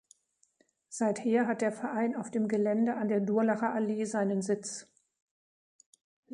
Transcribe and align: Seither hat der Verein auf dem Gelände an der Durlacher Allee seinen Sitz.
Seither 0.89 1.45
hat 1.45 1.61
der 1.61 1.71
Verein 1.71 2.15
auf 2.15 2.31
dem 2.31 2.47
Gelände 2.47 2.95
an 2.95 3.07
der 3.07 3.19
Durlacher 3.19 3.71
Allee 3.71 4.05
seinen 4.05 4.41
Sitz. 4.41 4.87